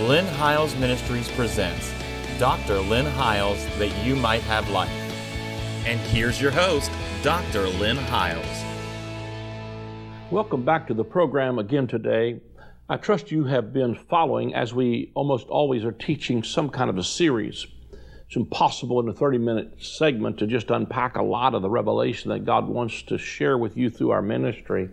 [0.00, 1.92] Lynn Hiles Ministries presents
[2.40, 2.80] Dr.
[2.80, 4.90] Lynn Hiles That You Might Have Life.
[5.86, 6.90] And here's your host,
[7.22, 7.68] Dr.
[7.68, 8.64] Lynn Hiles.
[10.32, 12.40] Welcome back to the program again today.
[12.88, 16.98] I trust you have been following as we almost always are teaching some kind of
[16.98, 17.64] a series.
[18.26, 22.30] It's impossible in a 30 minute segment to just unpack a lot of the revelation
[22.30, 24.88] that God wants to share with you through our ministry.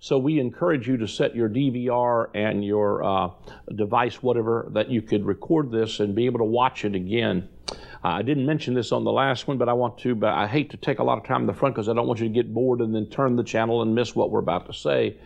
[0.00, 3.30] So we encourage you to set your DVR and your uh,
[3.74, 7.48] device, whatever, that you could record this and be able to watch it again.
[7.70, 10.14] Uh, I didn't mention this on the last one, but I want to.
[10.14, 12.06] But I hate to take a lot of time in the front because I don't
[12.06, 14.66] want you to get bored and then turn the channel and miss what we're about
[14.66, 15.16] to say.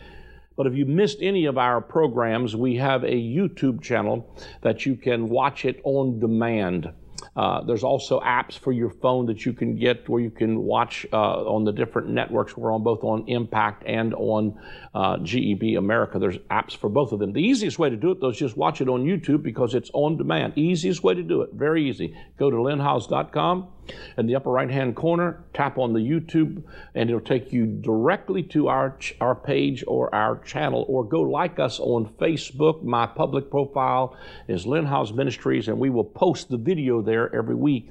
[0.57, 4.97] But if you missed any of our programs, we have a YouTube channel that you
[4.97, 6.93] can watch it on demand.
[7.37, 11.07] Uh, there's also apps for your phone that you can get where you can watch
[11.13, 12.57] uh, on the different networks.
[12.57, 14.59] We're on both on Impact and on
[14.95, 16.19] uh, GEB America.
[16.19, 17.33] There's apps for both of them.
[17.33, 19.91] The easiest way to do it, though, is just watch it on YouTube because it's
[19.95, 20.57] on demand.
[20.57, 21.51] Easiest way to do it.
[21.53, 22.17] Very easy.
[22.39, 23.69] Go to lynnhiles.com
[24.17, 26.63] in the upper right hand corner, tap on the YouTube,
[26.95, 31.59] and it'll take you directly to our, our page or our channel, or go like
[31.59, 32.83] us on Facebook.
[32.83, 34.17] My public profile
[34.49, 37.91] is Lynn Hiles Ministries, and we will post the video there every week.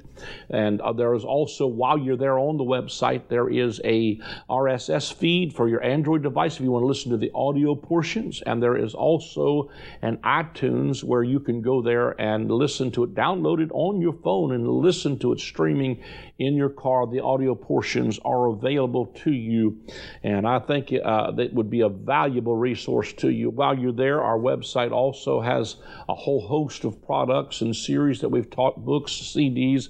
[0.50, 4.19] And uh, there is also, while you're there on the website, there is a
[4.50, 8.42] RSS feed for your Android device if you want to listen to the audio portions.
[8.45, 9.69] And there is also
[10.02, 14.14] an iTunes where you can go there and listen to it, download it on your
[14.14, 16.02] phone and listen to it streaming
[16.39, 17.08] in your car.
[17.08, 19.81] The audio portions are available to you.
[20.23, 23.49] And I think uh, that would be a valuable resource to you.
[23.49, 25.75] While you're there, our website also has
[26.09, 29.89] a whole host of products and series that we've taught books, CDs,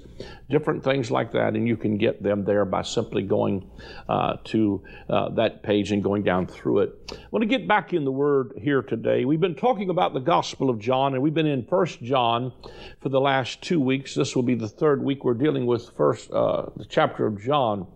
[0.50, 1.56] different things like that.
[1.56, 3.70] And you can get them there by simply going
[4.08, 7.12] uh, to uh, that page and going down through it.
[7.12, 9.26] I want to get back in the Word here today.
[9.26, 12.54] We've been talking about the Gospel of John, and we've been in First John
[13.02, 14.16] for the last two weeks.
[14.16, 17.88] This will be the third week we're dealing with First uh, the chapter of John.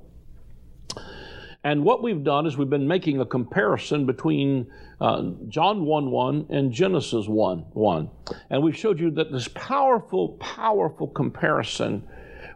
[1.63, 4.68] And what we've done is we've been making a comparison between
[5.01, 8.09] uh, John 1 1 and Genesis 1 1.
[8.50, 12.07] And we've showed you that this powerful, powerful comparison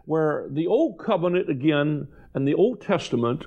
[0.06, 3.44] where the Old Covenant, again, and the Old Testament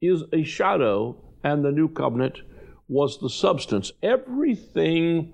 [0.00, 2.40] is a shadow, and the New Covenant
[2.88, 3.92] was the substance.
[4.02, 5.32] Everything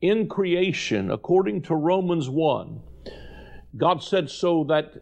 [0.00, 2.80] in creation, according to Romans 1,
[3.78, 4.92] God said so that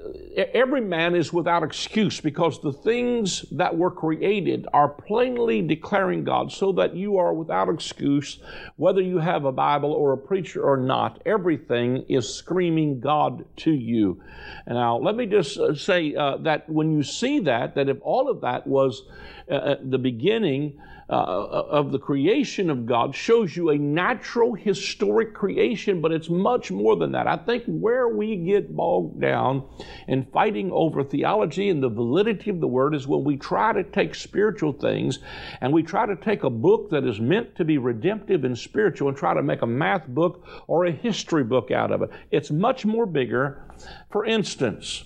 [0.55, 6.53] every man is without excuse because the things that were created are plainly declaring God,
[6.53, 8.39] so that you are without excuse,
[8.77, 11.23] whether you have a Bible or a preacher or not.
[11.25, 14.23] Everything is screaming God to you.
[14.67, 18.29] Now, let me just uh, say uh, that when you see that, that if all
[18.29, 19.03] of that was
[19.51, 20.79] uh, the beginning,
[21.09, 26.73] uh, of the creation of God shows you a natural historic creation, but it's much
[26.73, 27.29] more than that.
[27.29, 29.65] I think where we get bogged down
[30.09, 33.85] in fighting over theology and the validity of the Word is when we try to
[33.85, 35.21] take spiritual things
[35.61, 39.09] and we try to take a book that is meant to be redemptive and spiritual
[39.09, 42.11] and try to make a math book or a history book out of it.
[42.33, 43.63] It's much more bigger.
[44.11, 45.05] For instance,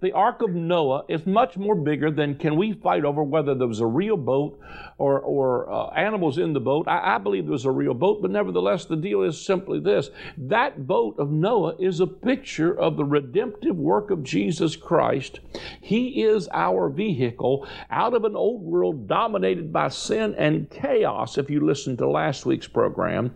[0.00, 3.66] the Ark of Noah is much more bigger than can we fight over whether there
[3.66, 4.58] was a real boat
[4.96, 6.88] or, or uh, animals in the boat.
[6.88, 10.10] I, I believe there was a real boat, but nevertheless, the deal is simply this
[10.38, 15.40] that boat of Noah is a picture of the redemptive work of Jesus Christ.
[15.80, 21.50] He is our vehicle out of an old world dominated by sin and chaos, if
[21.50, 23.34] you listen to last week's program,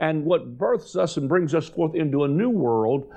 [0.00, 3.12] and what births us and brings us forth into a new world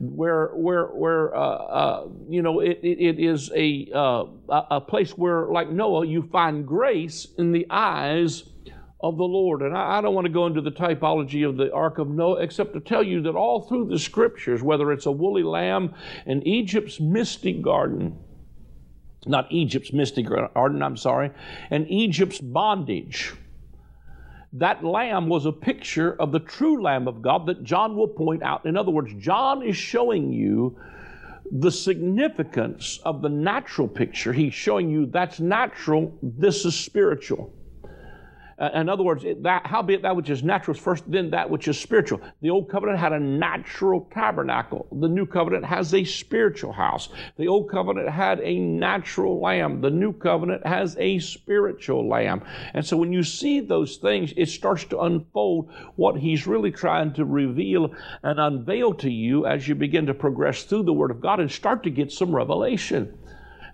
[0.00, 5.10] where where where uh, uh, you know it, it, it is a uh, a place
[5.12, 8.44] where like Noah you find grace in the eyes
[9.02, 9.62] of the Lord.
[9.62, 12.40] And I, I, don't want to go into the typology of the Ark of Noah
[12.42, 15.94] except to tell you that all through the scriptures, whether it's a woolly lamb
[16.26, 18.18] in Egypt's misty garden,
[19.26, 21.30] not Egypt's misty garden, I'm sorry,
[21.70, 23.34] and Egypt's bondage
[24.52, 28.42] that lamb was a picture of the true Lamb of God that John will point
[28.42, 28.66] out.
[28.66, 30.76] In other words, John is showing you
[31.52, 34.32] the significance of the natural picture.
[34.32, 37.52] He's showing you that's natural, this is spiritual.
[38.60, 41.66] Uh, in other words, that, howbeit that which is natural is first, then that which
[41.66, 42.20] is spiritual.
[42.42, 44.86] The old covenant had a natural tabernacle.
[44.92, 47.08] The new covenant has a spiritual house.
[47.38, 49.80] The old covenant had a natural lamb.
[49.80, 52.44] The new covenant has a spiritual lamb.
[52.74, 57.14] And so when you see those things, it starts to unfold what he's really trying
[57.14, 61.22] to reveal and unveil to you as you begin to progress through the Word of
[61.22, 63.16] God and start to get some revelation.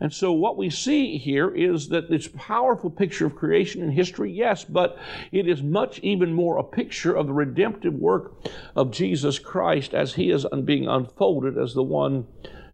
[0.01, 3.93] And so, what we see here is that it's a powerful picture of creation and
[3.93, 4.99] history, yes, but
[5.33, 8.35] it is much even more a picture of the redemptive work
[8.75, 12.27] of Jesus Christ as he is being unfolded as the one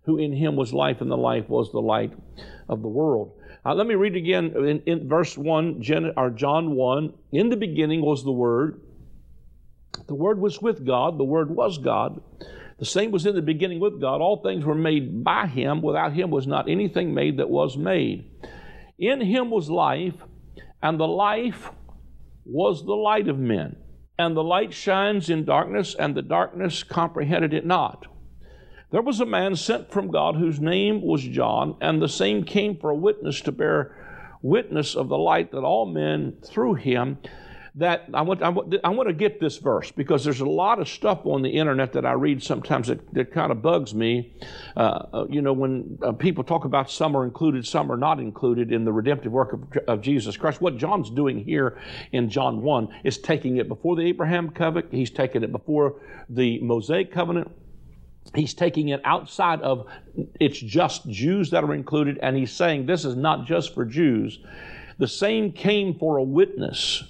[0.04, 2.12] who in him was life, and the life was the light
[2.68, 3.38] of the world.
[3.64, 7.12] Uh, let me read again in, in verse 1, Gen, or John 1.
[7.30, 8.80] In the beginning was the Word.
[10.08, 12.20] The Word was with God, the Word was God.
[12.82, 14.20] The same was in the beginning with God.
[14.20, 15.82] All things were made by him.
[15.82, 18.28] Without him was not anything made that was made.
[18.98, 20.16] In him was life,
[20.82, 21.70] and the life
[22.44, 23.76] was the light of men.
[24.18, 28.08] And the light shines in darkness, and the darkness comprehended it not.
[28.90, 32.76] There was a man sent from God whose name was John, and the same came
[32.76, 33.96] for a witness to bear
[34.42, 37.18] witness of the light that all men through him
[37.76, 40.78] that I want, I want, I want to get this verse because there's a lot
[40.78, 44.34] of stuff on the internet that I read sometimes that, that kind of bugs me.
[44.76, 48.20] Uh, uh, you know, when uh, people talk about some are included, some are not
[48.20, 50.60] included in the redemptive work of, of, Jesus Christ.
[50.60, 51.78] What John's doing here
[52.10, 55.94] in John 1 is taking it before the Abraham covenant, he's taking it before
[56.28, 57.50] the Mosaic covenant.
[58.34, 59.86] He's taking it outside of
[60.38, 64.40] it's just Jews that are included, and he's saying this is not just for Jews.
[64.98, 67.02] The same came for a witness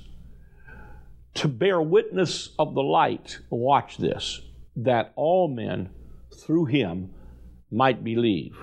[1.43, 4.43] to bear witness of the light, watch this,
[4.77, 5.91] that all men
[6.33, 7.12] through him
[7.69, 8.56] might believe.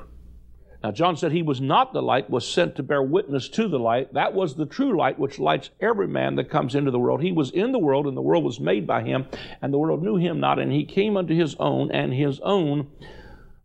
[0.82, 3.78] Now, John said he was not the light, was sent to bear witness to the
[3.78, 4.14] light.
[4.14, 7.22] That was the true light which lights every man that comes into the world.
[7.22, 9.26] He was in the world, and the world was made by him,
[9.62, 12.88] and the world knew him not, and he came unto his own, and his own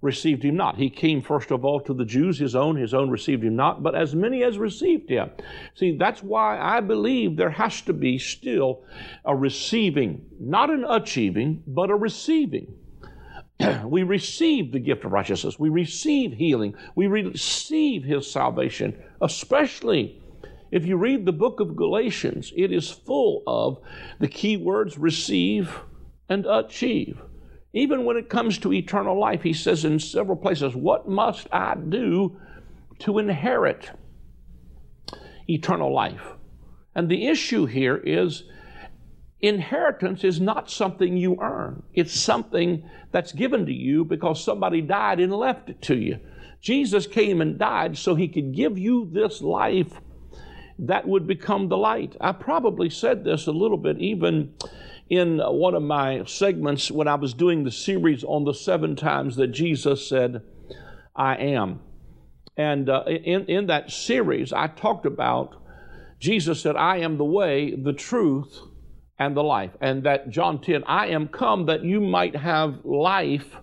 [0.05, 0.77] received him not.
[0.77, 3.83] He came first of all to the Jews, his own, his own received him not,
[3.83, 5.31] but as many as received him.
[5.75, 8.85] See, that's why I believe there has to be still
[9.25, 12.75] a receiving, not an achieving, but a receiving.
[13.85, 20.21] we receive the gift of righteousness, we receive healing, we receive his salvation, especially.
[20.71, 23.79] If you read the book of Galatians, it is full of
[24.19, 25.81] the key words receive
[26.29, 27.21] and achieve.
[27.75, 31.75] Even when it comes to eternal life, he says in several places, What must I
[31.75, 32.41] do
[33.01, 33.91] to inherit
[35.49, 36.23] eternal life?
[36.95, 38.45] And the issue here is
[39.41, 45.19] inheritance is not something you earn, it's something that's given to you because somebody died
[45.19, 46.21] and left it to you.
[46.61, 50.01] Jesus came and died so he could give you this life
[50.79, 52.17] that would become the light.
[52.21, 54.55] I probably said this a little bit even
[55.17, 59.37] in one of my segments when I was doing the series on the seven times
[59.37, 60.43] that Jesus said,
[61.15, 61.81] I am.
[62.57, 65.55] And uh, in, in that series, I talked about
[66.25, 68.59] Jesus said, I am the way, the truth,
[69.19, 69.73] and the life.
[69.81, 73.57] And that John 10, I am come that you might have life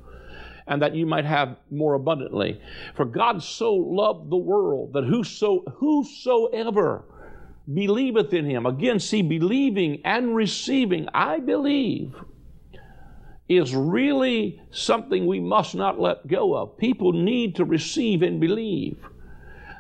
[0.68, 2.62] and that you might have more abundantly.
[2.96, 7.06] For God so loved the world that whoso, whosoever
[7.72, 8.66] believeth in him.
[8.66, 12.16] Again, see, believing and receiving, I believe,
[13.48, 16.78] is really something we must not let go of.
[16.78, 18.98] People need to receive and believe.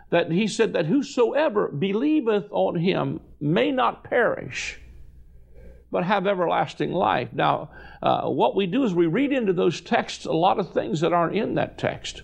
[0.10, 4.78] That he said that whosoever believeth on him may not perish,
[5.90, 7.30] but have everlasting life.
[7.32, 7.70] Now,
[8.04, 11.14] uh, what we do is we read into those texts a lot of things that
[11.14, 12.24] aren't in that text.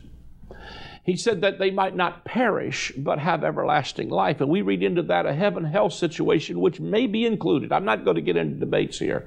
[1.07, 4.41] He said that they might not perish, but have everlasting life.
[4.41, 7.71] And we read into that a heaven hell situation, which may be included.
[7.71, 9.25] I'm not going to get into debates here.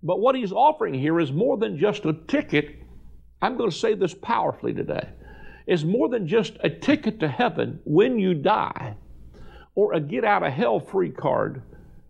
[0.00, 2.76] But what he's offering here is more than just a ticket.
[3.42, 5.08] I'm going to say this powerfully today.
[5.66, 8.96] Is more than just a ticket to heaven when you die,
[9.74, 11.64] or a get out of hell free card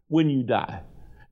[0.08, 0.82] when you die.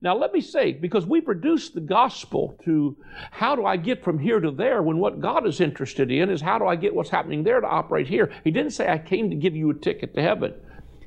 [0.01, 2.95] Now, let me say, because we reduce the gospel to
[3.31, 6.39] how do I get from here to there when what God is interested in is
[6.39, 8.31] how do I get what's happening there to operate here.
[8.45, 10.53] He didn't say, I came to give you a ticket to heaven.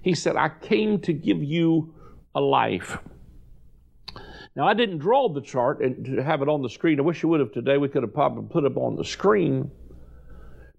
[0.03, 1.95] He said, I came to give you
[2.35, 2.99] a life.
[4.55, 7.01] Now, I didn't draw the chart and to have it on the screen.
[7.01, 7.79] I wish you would have today.
[7.79, 9.71] We could have probably put it up on the screen.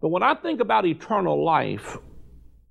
[0.01, 1.98] But when I think about eternal life,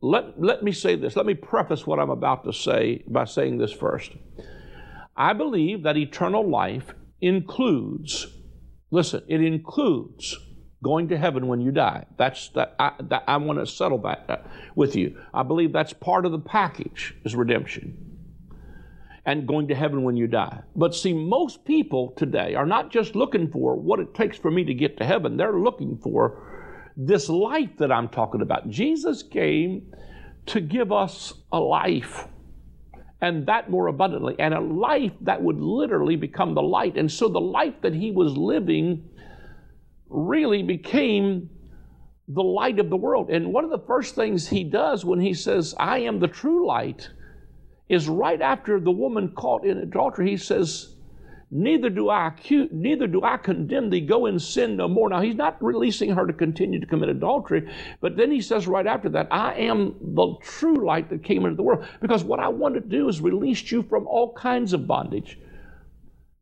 [0.00, 1.16] let, let me say this.
[1.16, 4.12] Let me preface what I'm about to say by saying this first.
[5.22, 8.26] I believe that eternal life includes,
[8.90, 10.36] listen, it includes
[10.82, 12.06] going to heaven when you die.
[12.18, 14.38] That's that I, that, I want to settle that uh,
[14.74, 15.16] with you.
[15.32, 18.18] I believe that's part of the package is redemption
[19.24, 20.62] and going to heaven when you die.
[20.74, 24.64] But see, most people today are not just looking for what it takes for me
[24.64, 25.36] to get to heaven.
[25.36, 28.70] They're looking for this life that I'm talking about.
[28.70, 29.92] Jesus came
[30.46, 32.26] to give us a life
[33.22, 36.96] and that more abundantly, and a life that would literally become the light.
[36.96, 39.08] And so the life that he was living
[40.08, 41.48] really became
[42.26, 43.30] the light of the world.
[43.30, 46.66] And one of the first things he does when he says, I am the true
[46.66, 47.08] light,
[47.88, 50.91] is right after the woman caught in adultery, he says,
[51.54, 55.10] Neither do I accuse, neither do I condemn thee, go and sin no more.
[55.10, 58.86] Now he's not releasing her to continue to commit adultery, but then he says right
[58.86, 61.86] after that, I am the true light that came into the world.
[62.00, 65.38] Because what I want to do is release you from all kinds of bondage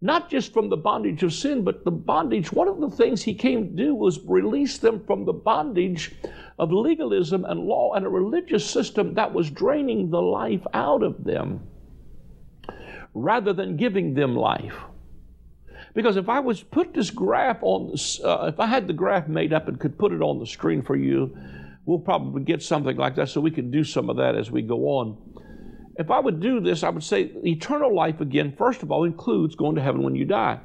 [0.02, 2.52] not just from the bondage of sin, but the bondage.
[2.52, 6.14] One of the things he came to do was release them from the bondage
[6.58, 11.22] of legalism and law and a religious system that was draining the life out of
[11.24, 11.60] them
[13.12, 14.74] rather than giving them life.
[15.94, 17.94] Because if I was put this graph on,
[18.24, 20.82] uh, if I had the graph made up and could put it on the screen
[20.82, 21.36] for you,
[21.84, 24.62] we'll probably get something like that so we can do some of that as we
[24.62, 25.16] go on
[26.00, 29.54] if I would do this, I would say eternal life again, first of all, includes
[29.54, 30.58] going to heaven when you die.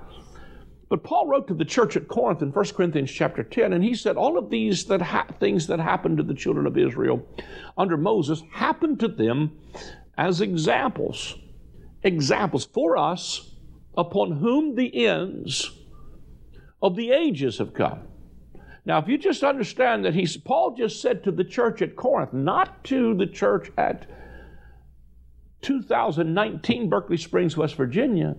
[0.88, 3.96] But Paul wrote to the church at Corinth in 1 Corinthians chapter 10, and he
[3.96, 7.28] said, All of these that ha- things that happened to the children of Israel
[7.78, 9.60] under Moses happened to them
[10.18, 11.36] as examples.
[12.04, 13.55] Examples for us
[13.98, 15.72] upon whom the ends
[16.82, 18.08] of the ages have come.
[18.86, 22.34] Now, if you just understand that he's Paul just said to the church at Corinth,
[22.34, 24.06] not to the church at
[25.64, 28.36] 2019 Berkeley Springs, West Virginia.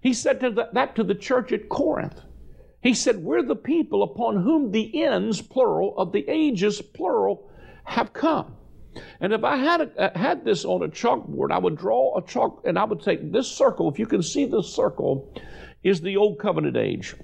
[0.00, 2.22] He said to the, that to the church at Corinth.
[2.80, 7.50] He said, We're the people upon whom the ends, plural, of the ages, plural,
[7.84, 8.56] have come.
[9.20, 12.22] And if I had, a, uh, had this on a chalkboard, I would draw a
[12.22, 13.90] chalk and I would take this circle.
[13.90, 15.32] If you can see this circle,
[15.82, 17.14] is the old covenant age.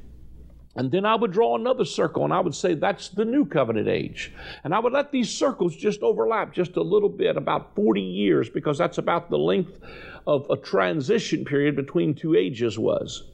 [0.76, 3.88] And then I would draw another circle and I would say that's the new covenant
[3.88, 4.32] age.
[4.64, 8.48] And I would let these circles just overlap just a little bit, about 40 years,
[8.48, 9.78] because that's about the length
[10.26, 13.30] of a transition period between two ages was.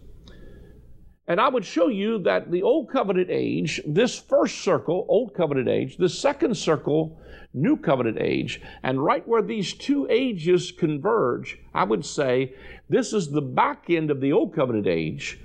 [1.30, 5.68] And I would show you that the Old Covenant age, this first circle, Old Covenant
[5.68, 7.20] age, the second circle,
[7.54, 12.54] New Covenant age, and right where these two ages converge, I would say
[12.88, 15.38] this is the back end of the Old Covenant age,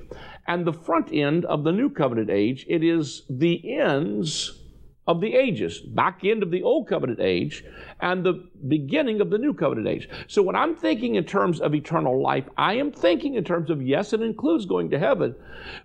[0.48, 2.66] and the front end of the new covenant age.
[2.68, 4.64] It is the ends
[5.08, 7.64] of the ages, back end of the old covenant age
[8.02, 10.10] and the beginning of the new covenant age.
[10.28, 13.84] So when I'm thinking in terms of eternal life, I am thinking in terms of
[13.84, 15.36] yes, it includes going to heaven,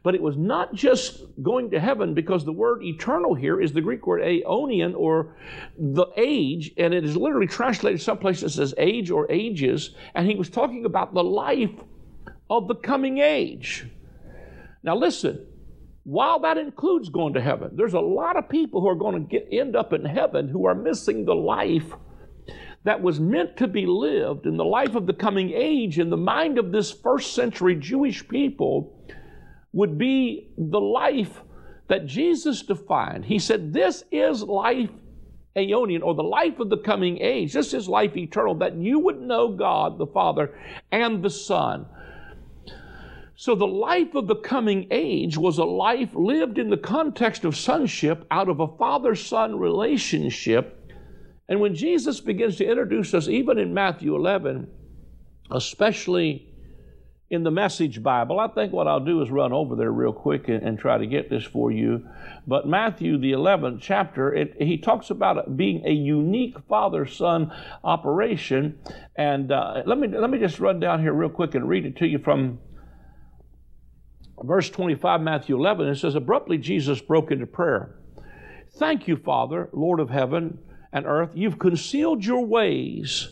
[0.02, 3.82] but it was not just going to heaven because the word eternal here is the
[3.82, 5.36] Greek word aeonian or
[5.78, 10.34] the age, and it is literally translated someplace that says age or ages, and he
[10.34, 11.70] was talking about the life
[12.48, 13.86] of the coming age.
[14.82, 15.46] Now, listen,
[16.04, 19.28] while that includes going to heaven, there's a lot of people who are going to
[19.28, 21.92] get, end up in heaven who are missing the life
[22.84, 26.16] that was meant to be lived in the life of the coming age in the
[26.16, 28.96] mind of this first century Jewish people
[29.72, 31.42] would be the life
[31.88, 33.26] that Jesus defined.
[33.26, 34.90] He said, This is life
[35.56, 37.52] aeonian, or the life of the coming age.
[37.52, 40.54] This is life eternal, that you would know God the Father
[40.92, 41.86] and the Son.
[43.40, 47.56] So the life of the coming age was a life lived in the context of
[47.56, 50.92] sonship out of a father son relationship.
[51.48, 54.68] And when Jesus begins to introduce us, even in Matthew 11,
[55.50, 56.52] especially
[57.30, 60.48] in the Message Bible, I think what I'll do is run over there real quick
[60.48, 62.06] and, and try to get this for you.
[62.46, 67.50] But Matthew, the 11th chapter, it, he talks about it being a unique father son
[67.84, 68.80] operation.
[69.16, 71.96] And uh, let, me, let me just run down here real quick and read it
[71.96, 72.58] to you from
[74.42, 77.96] verse 25, Matthew 11, it says, Abruptly Jesus broke into prayer.
[78.74, 80.58] Thank you, Father, Lord of heaven
[80.92, 81.30] and earth.
[81.34, 83.28] You've concealed your ways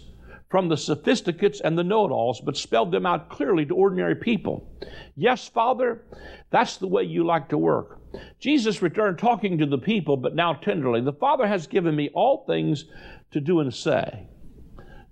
[0.50, 4.14] from the sophisticates and the know it alls, but spelled them out clearly to ordinary
[4.14, 4.68] people.
[5.14, 6.02] Yes, Father,
[6.50, 8.00] that's the way you like to work.
[8.40, 11.02] Jesus returned talking to the people, but now tenderly.
[11.02, 12.86] The Father has given me all things
[13.32, 14.26] to do and say.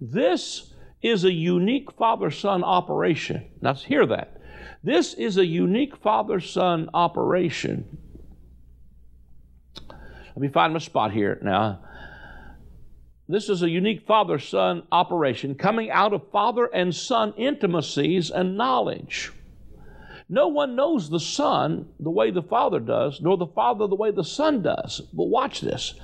[0.00, 0.72] This
[1.02, 3.46] is a unique father son operation.
[3.60, 4.35] Now, hear that.
[4.86, 7.98] This is a unique father son operation.
[9.88, 11.80] Let me find my spot here now.
[13.26, 18.56] This is a unique father son operation coming out of father and son intimacies and
[18.56, 19.32] knowledge.
[20.28, 24.10] No one knows the Son the way the Father does, nor the Father the way
[24.10, 25.00] the Son does.
[25.12, 25.94] But watch this.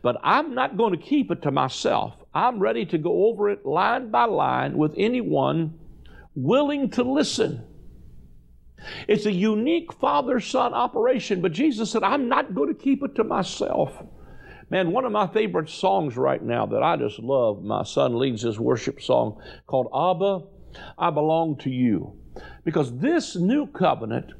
[0.00, 2.14] But I'm not going to keep it to myself.
[2.32, 5.78] I'm ready to go over it line by line with anyone
[6.34, 7.65] willing to listen.
[9.08, 13.14] It's a unique father son operation, but Jesus said, I'm not going to keep it
[13.16, 14.02] to myself.
[14.68, 18.42] Man, one of my favorite songs right now that I just love, my son leads
[18.42, 20.46] his worship song called Abba,
[20.98, 22.18] I Belong to You.
[22.64, 24.32] Because this new covenant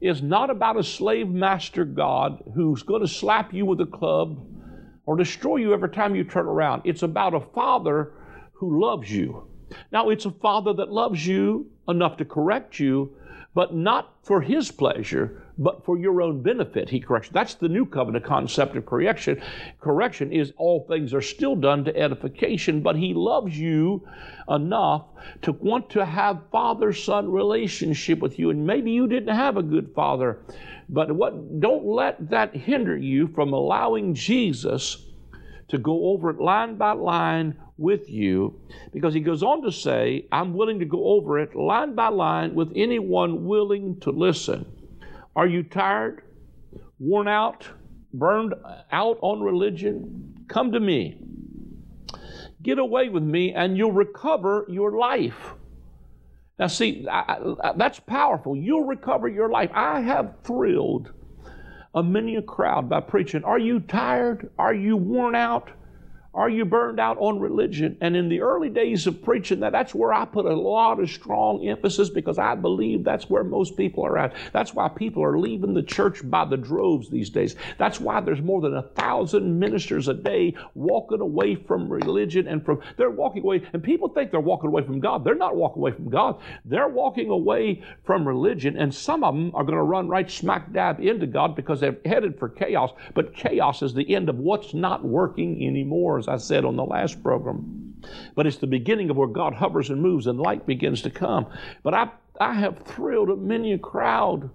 [0.00, 4.46] is not about a slave master God who's going to slap you with a club
[5.06, 6.82] or destroy you every time you turn around.
[6.84, 8.12] It's about a father
[8.54, 9.46] who loves you.
[9.92, 13.16] Now, it's a father that loves you enough to correct you,
[13.54, 16.90] but not for his pleasure, but for your own benefit.
[16.90, 17.28] He corrects.
[17.32, 19.40] That's the new covenant concept of correction.
[19.80, 24.06] Correction is all things are still done to edification, but he loves you
[24.48, 25.04] enough
[25.42, 28.50] to want to have father son relationship with you.
[28.50, 30.40] And maybe you didn't have a good father,
[30.88, 35.03] but what don't let that hinder you from allowing Jesus
[35.68, 38.60] to go over it line by line with you
[38.92, 42.54] because he goes on to say, I'm willing to go over it line by line
[42.54, 44.66] with anyone willing to listen.
[45.34, 46.22] Are you tired,
[46.98, 47.66] worn out,
[48.12, 48.54] burned
[48.92, 50.44] out on religion?
[50.48, 51.18] Come to me.
[52.62, 55.54] Get away with me and you'll recover your life.
[56.58, 58.56] Now, see, I, I, that's powerful.
[58.56, 59.70] You'll recover your life.
[59.74, 61.12] I have thrilled
[61.94, 63.44] a many a crowd by preaching.
[63.44, 64.50] Are you tired?
[64.58, 65.70] Are you worn out?
[66.34, 67.96] Are you burned out on religion?
[68.00, 71.08] And in the early days of preaching that, that's where I put a lot of
[71.08, 74.34] strong emphasis because I believe that's where most people are at.
[74.52, 77.54] That's why people are leaving the church by the droves these days.
[77.78, 82.64] That's why there's more than a thousand ministers a day walking away from religion and
[82.64, 85.22] from, they're walking away, and people think they're walking away from God.
[85.22, 86.40] They're not walking away from God.
[86.64, 90.72] They're walking away from religion, and some of them are going to run right smack
[90.72, 92.90] dab into God because they're headed for chaos.
[93.14, 96.84] But chaos is the end of what's not working anymore as I said on the
[96.84, 97.94] last program.
[98.34, 101.46] But it's the beginning of where God hovers and moves and light begins to come.
[101.82, 104.50] But I, I have thrilled many a crowd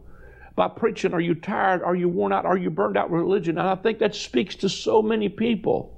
[0.55, 1.81] by preaching, Are you tired?
[1.83, 2.45] Are you worn out?
[2.45, 3.57] Are you burned out with religion?
[3.57, 5.95] And I think that speaks to so many people.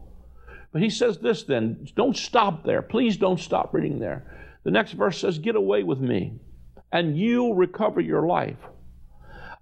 [0.72, 2.82] But he says this then don't stop there.
[2.82, 4.26] Please don't stop reading there.
[4.64, 6.40] The next verse says, Get away with me,
[6.92, 8.60] and you'll recover your life.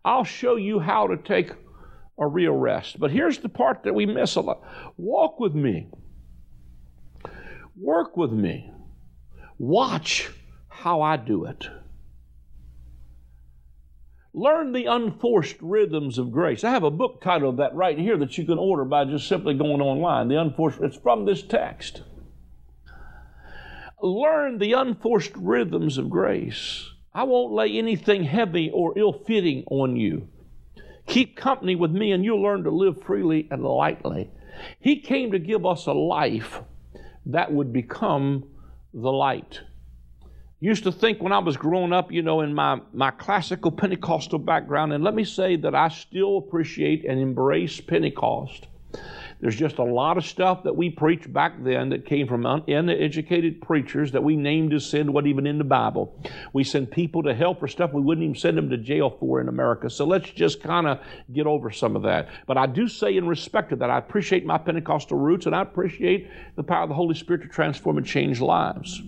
[0.04, 1.52] I'll show you how to take
[2.18, 3.00] a real rest.
[3.00, 4.62] But here's the part that we miss a lot
[4.98, 5.88] walk with me.
[7.76, 8.72] Work with me.
[9.58, 10.30] Watch
[10.68, 11.68] how I do it.
[14.34, 16.64] Learn the unforced rhythms of grace.
[16.64, 19.56] I have a book titled that right here that you can order by just simply
[19.56, 20.28] going online.
[20.28, 22.04] The unforced, it's from this text.
[24.02, 26.90] Learn the unforced rhythms of grace.
[27.14, 30.30] I won't lay anything heavy or ill fitting on you.
[31.08, 34.30] Keep company with me, and you'll learn to live freely and lightly.
[34.80, 36.62] He came to give us a life
[37.26, 38.46] that would become
[38.94, 39.62] the light.
[40.62, 44.40] Used to think when I was growing up, you know, in my, my classical Pentecostal
[44.40, 48.68] background, and let me say that I still appreciate and embrace Pentecost.
[49.42, 53.62] There's just a lot of stuff that we preached back then that came from uneducated
[53.62, 56.22] preachers that we named as sin, wasn't even in the Bible.
[56.52, 59.40] We send people to hell for stuff we wouldn't even send them to jail for
[59.40, 59.90] in America.
[59.90, 61.00] So let's just kind of
[61.32, 62.28] get over some of that.
[62.48, 65.62] But I do say, in respect to that, I appreciate my Pentecostal roots and I
[65.62, 69.02] appreciate the power of the Holy Spirit to transform and change lives.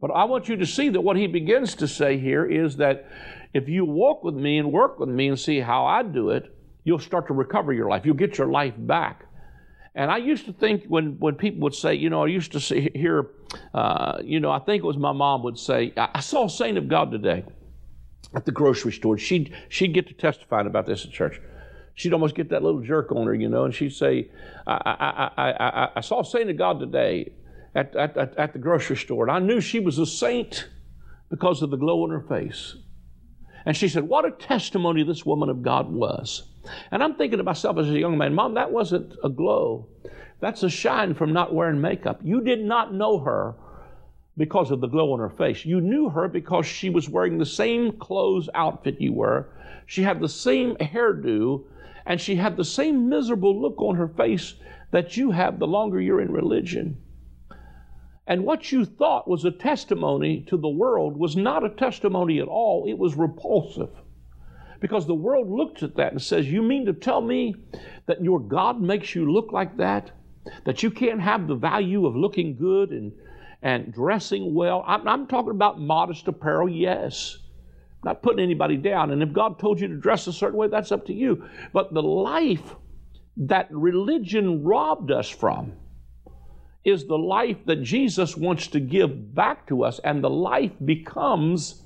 [0.00, 3.08] But I want you to see that what he begins to say here is that
[3.52, 6.54] if you walk with me and work with me and see how I do it,
[6.88, 8.06] you'll start to recover your life.
[8.06, 9.26] You'll get your life back.
[9.94, 12.60] And I used to think when, when people would say, you know, I used to
[12.60, 13.30] see, hear,
[13.74, 16.78] uh, you know, I think it was my mom would say, I saw a saint
[16.78, 17.44] of God today
[18.34, 19.18] at the grocery store.
[19.18, 21.40] She'd, she'd get to testifying about this at church.
[21.94, 24.30] She'd almost get that little jerk on her, you know, and she'd say,
[24.66, 27.32] I, I, I, I, I saw a saint of God today
[27.74, 29.28] at, at, at, at the grocery store.
[29.28, 30.68] And I knew she was a saint
[31.28, 32.76] because of the glow on her face.
[33.68, 36.44] And she said, What a testimony this woman of God was.
[36.90, 39.86] And I'm thinking to myself as a young man, Mom, that wasn't a glow.
[40.40, 42.18] That's a shine from not wearing makeup.
[42.24, 43.56] You did not know her
[44.38, 45.66] because of the glow on her face.
[45.66, 49.50] You knew her because she was wearing the same clothes outfit you were.
[49.84, 51.64] She had the same hairdo,
[52.06, 54.54] and she had the same miserable look on her face
[54.92, 56.96] that you have the longer you're in religion.
[58.28, 62.46] And what you thought was a testimony to the world was not a testimony at
[62.46, 63.88] all, it was repulsive.
[64.80, 67.54] Because the world looks at that and says, You mean to tell me
[68.06, 70.10] that your God makes you look like that?
[70.66, 73.12] That you can't have the value of looking good and,
[73.62, 74.84] and dressing well?
[74.86, 77.38] I'm, I'm talking about modest apparel, yes.
[78.04, 79.10] Not putting anybody down.
[79.10, 81.48] And if God told you to dress a certain way, that's up to you.
[81.72, 82.76] But the life
[83.38, 85.72] that religion robbed us from
[86.88, 91.82] is the life that Jesus wants to give back to us, and the life becomes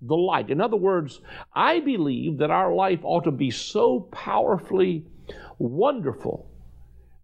[0.00, 0.50] the light.
[0.50, 1.20] In other words,
[1.54, 5.06] I believe that our life ought to be so powerfully
[5.58, 6.50] wonderful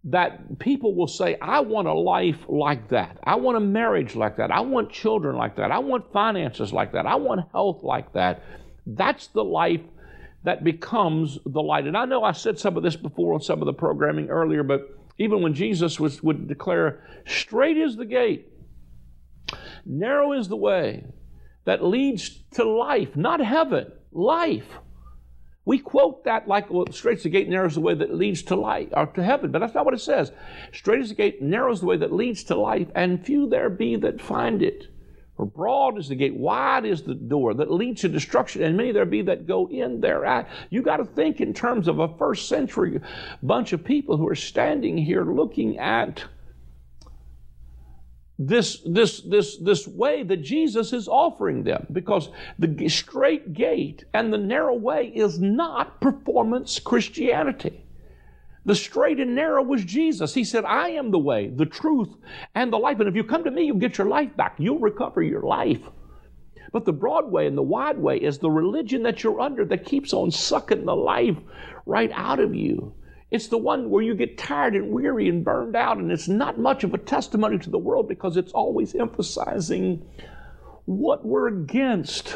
[0.03, 3.19] that people will say, I want a life like that.
[3.23, 4.49] I want a marriage like that.
[4.49, 5.71] I want children like that.
[5.71, 7.05] I want finances like that.
[7.05, 8.41] I want health like that.
[8.87, 9.81] That's the life
[10.43, 11.85] that becomes the light.
[11.85, 14.63] And I know I said some of this before on some of the programming earlier,
[14.63, 14.89] but
[15.21, 18.47] even when Jesus was, would declare, straight is the gate,
[19.85, 21.05] narrow is the way
[21.65, 24.67] that leads to life, not heaven, life.
[25.63, 28.41] We quote that like, well, straight is the gate, narrow is the way that leads
[28.43, 30.31] to life or uh, to heaven, but that's not what it says.
[30.73, 33.69] Straight is the gate, narrow is the way that leads to life, and few there
[33.69, 34.87] be that find it.
[35.37, 38.91] For broad is the gate, wide is the door that leads to destruction, and many
[38.91, 40.49] there be that go in thereat.
[40.69, 42.99] You got to think in terms of a first century
[43.41, 46.23] bunch of people who are standing here looking at
[48.37, 54.33] this, this, this, this way that Jesus is offering them because the straight gate and
[54.33, 57.85] the narrow way is not performance Christianity.
[58.65, 60.33] The straight and narrow was Jesus.
[60.33, 62.09] He said, I am the way, the truth,
[62.53, 62.99] and the life.
[62.99, 64.55] And if you come to me, you'll get your life back.
[64.59, 65.81] You'll recover your life.
[66.71, 69.85] But the broad way and the wide way is the religion that you're under that
[69.85, 71.37] keeps on sucking the life
[71.85, 72.93] right out of you.
[73.31, 76.59] It's the one where you get tired and weary and burned out, and it's not
[76.59, 80.05] much of a testimony to the world because it's always emphasizing
[80.85, 82.35] what we're against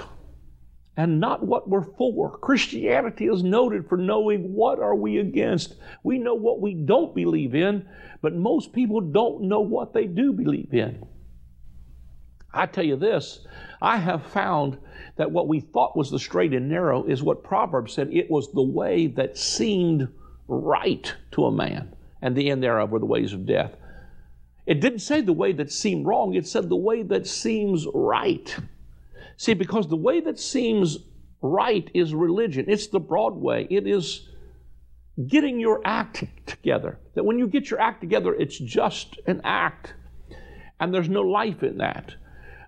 [0.98, 2.38] and not what we're for.
[2.38, 5.76] Christianity is noted for knowing what are we against.
[6.04, 7.88] We know what we don't believe in,
[8.22, 11.06] but most people don't know what they do believe in.
[12.54, 13.46] I tell you this,
[13.82, 14.78] I have found
[15.18, 18.52] that what we thought was the straight and narrow is what Proverbs said it was
[18.54, 20.08] the way that seemed
[20.48, 23.76] right to a man, and the end thereof were the ways of death.
[24.66, 28.56] It didn't say the way that seemed wrong, it said the way that seems right.
[29.38, 30.98] See, because the way that seems
[31.42, 33.68] right is religion, it's the broad way.
[33.70, 34.30] It is
[35.28, 37.00] getting your act together.
[37.16, 39.94] That when you get your act together, it's just an act,
[40.80, 42.16] and there's no life in that.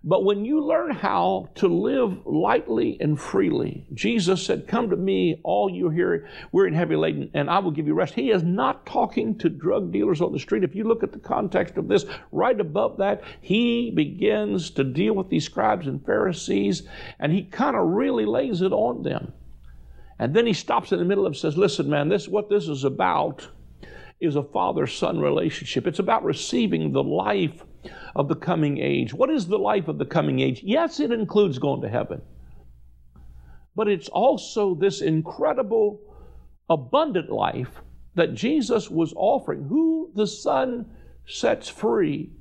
[0.03, 5.39] But when you learn how to live lightly and freely, Jesus said, Come to me,
[5.43, 8.13] all you here, we're in heavy laden, and I will give you rest.
[8.13, 10.63] He is not talking to drug dealers on the street.
[10.63, 15.13] If you look at the context of this, right above that, he begins to deal
[15.13, 16.83] with these scribes and Pharisees,
[17.19, 19.33] and he kind of really lays it on them.
[20.19, 22.83] And then he stops in the middle and says, Listen, man, this what this is
[22.83, 23.47] about
[24.19, 25.85] is a father son relationship.
[25.85, 27.63] It's about receiving the life
[28.15, 29.13] of the coming age.
[29.13, 30.61] What is the life of the coming age?
[30.63, 32.21] Yes, it includes going to heaven,
[33.75, 36.01] but it's also this incredible,
[36.69, 37.81] abundant life
[38.15, 39.63] that Jesus was offering.
[39.63, 40.85] Who the Son
[41.25, 42.31] sets free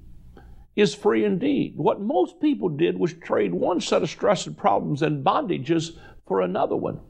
[0.75, 1.75] is free indeed.
[1.77, 6.41] What most people did was trade one set of stress and problems and bondages for
[6.41, 7.01] another one.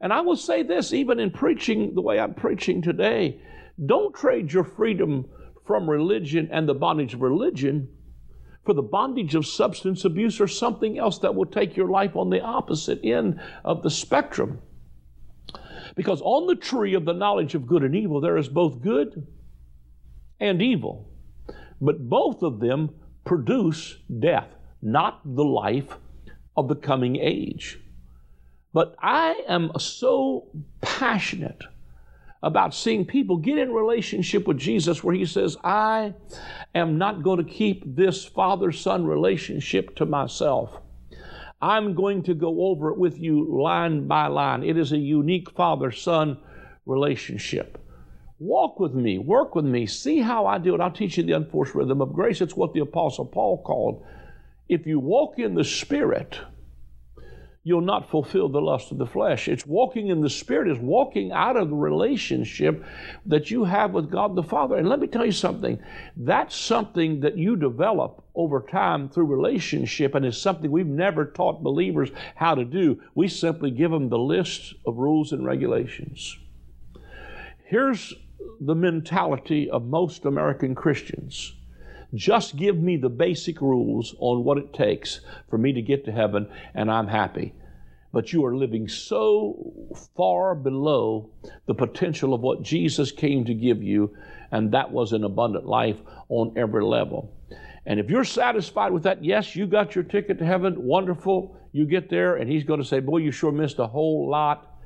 [0.00, 3.40] And I will say this, even in preaching the way I'm preaching today,
[3.84, 5.26] don't trade your freedom
[5.68, 7.86] from religion and the bondage of religion
[8.64, 12.30] for the bondage of substance abuse or something else that will take your life on
[12.30, 14.62] the opposite end of the spectrum.
[15.94, 19.26] Because on the tree of the knowledge of good and evil, there is both good
[20.40, 21.10] and evil.
[21.82, 22.94] But both of them
[23.26, 24.48] produce death,
[24.80, 25.98] not the life
[26.56, 27.78] of the coming age.
[28.72, 30.48] But I am so
[30.80, 31.62] passionate
[32.42, 36.14] about seeing people get in relationship with Jesus where he says, I
[36.74, 40.80] am not going to keep this father son relationship to myself.
[41.60, 44.62] I'm going to go over it with you line by line.
[44.62, 46.38] It is a unique father son
[46.86, 47.78] relationship.
[48.38, 50.80] Walk with me, work with me, see how I do it.
[50.80, 52.40] I'll teach you the unforced rhythm of grace.
[52.40, 54.04] It's what the Apostle Paul called.
[54.68, 56.38] If you walk in the Spirit,
[57.64, 59.48] you'll not fulfill the lust of the flesh.
[59.48, 62.84] It's walking in the Spirit, is walking out of the relationship
[63.26, 64.76] that you have with God the Father.
[64.76, 65.78] And let me tell you something
[66.16, 71.62] that's something that you develop over time through relationship, and is something we've never taught
[71.62, 73.00] believers how to do.
[73.14, 76.38] We simply give them the list of rules and regulations.
[77.64, 78.14] Here's
[78.60, 81.52] the mentality of most American Christians
[82.14, 86.12] just give me the basic rules on what it takes for me to get to
[86.12, 87.54] heaven, and I'm happy.
[88.12, 91.30] But you are living so far below
[91.66, 94.16] the potential of what Jesus came to give you,
[94.50, 95.98] and that was an abundant life
[96.30, 97.34] on every level.
[97.84, 101.56] And if you're satisfied with that, yes, you got your ticket to heaven, wonderful.
[101.72, 104.78] You get there, and He's going to say, Boy, you sure missed a whole lot,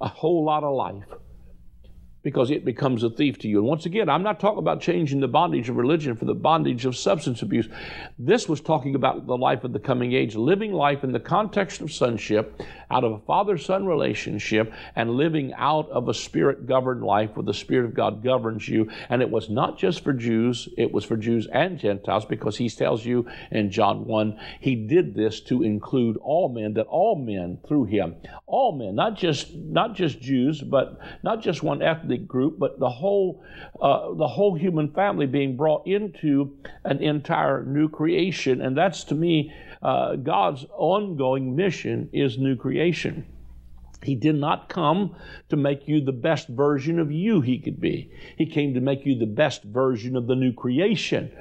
[0.00, 1.04] a whole lot of life
[2.26, 3.58] because it becomes a thief to you.
[3.58, 6.84] And once again, I'm not talking about changing the bondage of religion for the bondage
[6.84, 7.68] of substance abuse.
[8.18, 11.80] This was talking about the life of the coming age, living life in the context
[11.82, 12.60] of sonship,
[12.90, 17.44] out of a father son relationship, and living out of a spirit governed life where
[17.44, 18.90] the Spirit of God governs you.
[19.08, 22.68] And it was not just for Jews, it was for Jews and Gentiles because he
[22.68, 27.58] tells you in John 1, he did this to include all men, that all men
[27.68, 32.58] through him, all men, not just not just Jews, but not just one ethnic group,
[32.58, 33.44] but the whole,
[33.80, 38.60] uh, the whole human family being brought into an entire new creation.
[38.60, 39.52] And that's to me,
[39.82, 43.26] uh, God's ongoing mission is new creation.
[44.02, 45.16] He did not come
[45.48, 48.12] to make you the best version of you he could be.
[48.38, 51.32] He came to make you the best version of the new creation,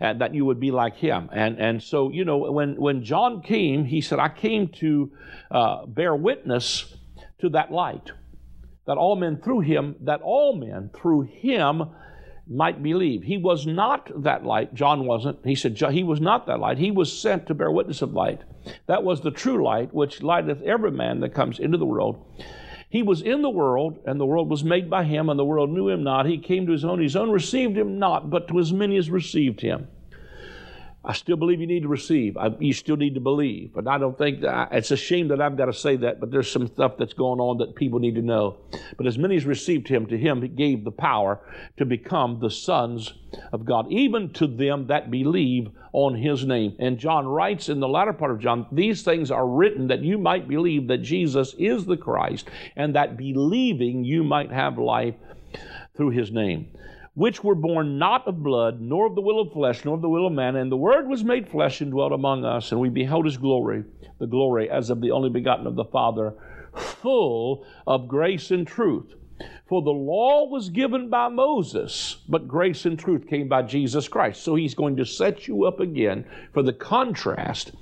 [0.00, 1.28] and that you would be like him.
[1.32, 5.12] And, and so, you know, when, when John came, he said, I came to
[5.50, 6.96] uh, bear witness
[7.40, 8.10] to that light
[8.88, 11.90] that all men through him, that all men through him
[12.48, 13.22] might believe.
[13.22, 14.72] He was not that light.
[14.72, 15.44] John wasn't.
[15.44, 16.78] He said he was not that light.
[16.78, 18.40] He was sent to bear witness of light.
[18.86, 22.24] That was the true light, which lighteth every man that comes into the world.
[22.88, 25.68] He was in the world, and the world was made by him, and the world
[25.68, 26.24] knew him not.
[26.24, 26.98] He came to his own.
[26.98, 29.88] His own received him not, but to as many as received him.
[31.08, 32.36] I still believe you need to receive.
[32.36, 33.72] I, you still need to believe.
[33.74, 36.20] But I don't think that I, it's a shame that I've got to say that,
[36.20, 38.58] but there's some stuff that's going on that people need to know.
[38.98, 41.40] But as many as received him, to him he gave the power
[41.78, 43.14] to become the sons
[43.54, 46.76] of God, even to them that believe on his name.
[46.78, 50.18] And John writes in the latter part of John, these things are written that you
[50.18, 55.14] might believe that Jesus is the Christ, and that believing you might have life
[55.96, 56.68] through his name
[57.18, 60.08] which were born not of blood, nor of the will of flesh, nor of the
[60.08, 60.54] will of man.
[60.54, 63.82] And the Word was made flesh and dwelt among us, and we beheld his glory,
[64.20, 66.34] the glory as of the only begotten of the Father,
[66.76, 69.16] full of grace and truth.
[69.66, 74.44] For the law was given by Moses, but grace and truth came by Jesus Christ.
[74.44, 77.72] So he's going to set you up again for the contrast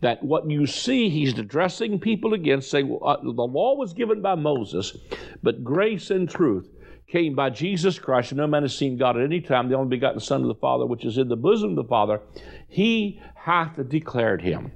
[0.00, 4.20] that what you see, he's addressing people against, saying, well, uh, the law was given
[4.20, 4.96] by Moses,
[5.44, 6.68] but grace and truth
[7.10, 10.20] came by Jesus Christ, no man has seen God at any time, the only begotten
[10.20, 12.20] Son of the Father, which is in the bosom of the Father,
[12.68, 14.72] he hath declared him.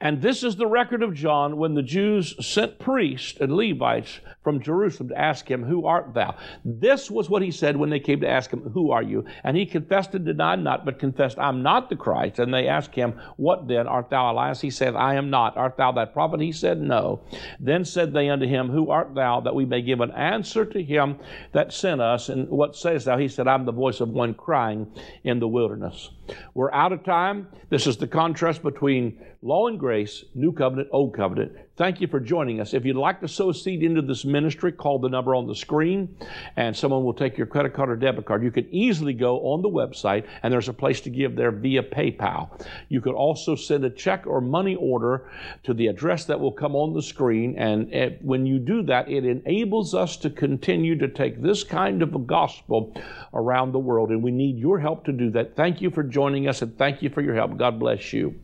[0.00, 4.60] And this is the record of John when the Jews sent priests and Levites from
[4.60, 6.36] Jerusalem to ask him, Who art thou?
[6.64, 9.24] This was what he said when they came to ask him, Who are you?
[9.42, 12.38] And he confessed and denied not, but confessed, I'm not the Christ.
[12.38, 13.86] And they asked him, What then?
[13.86, 14.60] Art thou Elias?
[14.60, 15.56] He said, I am not.
[15.56, 16.40] Art thou that prophet?
[16.40, 17.22] He said, No.
[17.58, 19.40] Then said they unto him, Who art thou?
[19.40, 21.18] That we may give an answer to him
[21.52, 22.28] that sent us.
[22.28, 23.16] And what sayest thou?
[23.16, 24.92] He said, I'm the voice of one crying
[25.24, 26.10] in the wilderness.
[26.54, 27.48] We're out of time.
[27.70, 31.52] This is the contrast between law and grace, new covenant, old covenant.
[31.76, 32.72] Thank you for joining us.
[32.72, 35.54] If you'd like to sow a seed into this ministry, call the number on the
[35.54, 36.16] screen
[36.56, 38.42] and someone will take your credit card or debit card.
[38.42, 41.82] You can easily go on the website and there's a place to give there via
[41.82, 42.58] PayPal.
[42.88, 45.30] You could also send a check or money order
[45.64, 47.58] to the address that will come on the screen.
[47.58, 52.00] And it, when you do that, it enables us to continue to take this kind
[52.00, 52.96] of a gospel
[53.34, 54.08] around the world.
[54.08, 55.54] And we need your help to do that.
[55.54, 57.58] Thank you for joining us and thank you for your help.
[57.58, 58.40] God bless you.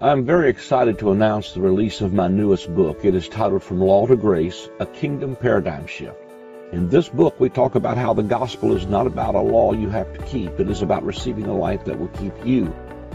[0.00, 3.04] I'm very excited to announce the release of my newest book.
[3.04, 6.16] It is titled From Law to Grace, A Kingdom Paradigm Shift.
[6.70, 9.88] In this book, we talk about how the gospel is not about a law you
[9.88, 10.60] have to keep.
[10.60, 12.72] It is about receiving a life that will keep you.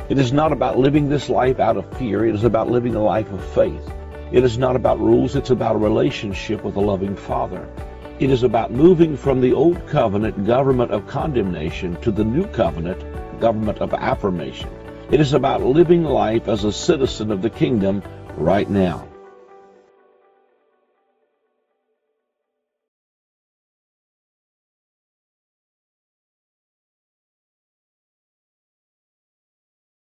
[0.10, 2.26] It is not about living this life out of fear.
[2.26, 3.89] It is about living a life of faith.
[4.34, 5.38] It is not about rules.
[5.38, 7.65] It's about a relationship with a loving Father.
[8.19, 13.00] It is about moving from the old covenant government of condemnation to the new covenant
[13.39, 14.69] government of affirmation.
[15.12, 18.02] It is about living life as a citizen of the kingdom
[18.38, 19.08] right now.